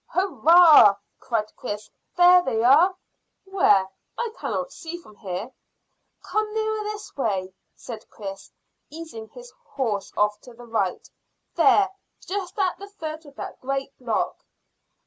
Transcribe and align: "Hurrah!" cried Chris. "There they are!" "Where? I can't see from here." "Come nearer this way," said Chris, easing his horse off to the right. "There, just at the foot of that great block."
"Hurrah!" 0.07 0.95
cried 1.19 1.55
Chris. 1.55 1.87
"There 2.17 2.41
they 2.41 2.63
are!" 2.63 2.95
"Where? 3.45 3.87
I 4.17 4.33
can't 4.35 4.71
see 4.71 4.97
from 4.97 5.15
here." 5.17 5.51
"Come 6.23 6.51
nearer 6.55 6.83
this 6.85 7.15
way," 7.15 7.53
said 7.75 8.09
Chris, 8.09 8.49
easing 8.89 9.27
his 9.29 9.51
horse 9.63 10.11
off 10.17 10.39
to 10.41 10.53
the 10.55 10.65
right. 10.65 11.07
"There, 11.53 11.87
just 12.25 12.57
at 12.57 12.79
the 12.79 12.87
foot 12.87 13.25
of 13.25 13.35
that 13.35 13.61
great 13.61 13.95
block." 13.99 14.43